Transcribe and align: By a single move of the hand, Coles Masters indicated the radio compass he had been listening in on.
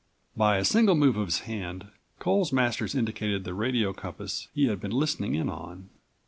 By 0.35 0.57
a 0.57 0.65
single 0.65 0.95
move 0.95 1.15
of 1.15 1.29
the 1.31 1.43
hand, 1.43 1.89
Coles 2.17 2.51
Masters 2.51 2.95
indicated 2.95 3.43
the 3.43 3.53
radio 3.53 3.93
compass 3.93 4.47
he 4.51 4.65
had 4.65 4.79
been 4.79 4.89
listening 4.89 5.35
in 5.35 5.47
on. 5.47 5.91